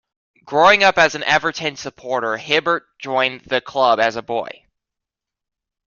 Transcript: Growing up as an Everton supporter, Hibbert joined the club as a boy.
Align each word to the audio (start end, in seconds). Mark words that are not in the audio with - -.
Growing 0.45 0.83
up 0.83 0.97
as 0.97 1.13
an 1.13 1.21
Everton 1.25 1.75
supporter, 1.75 2.37
Hibbert 2.37 2.87
joined 2.97 3.41
the 3.41 3.61
club 3.61 3.99
as 3.99 4.15
a 4.15 4.23
boy. 4.23 4.65